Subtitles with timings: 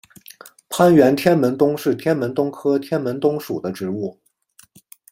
[0.67, 4.19] 攀援天门冬是天门冬科天门冬属的植物。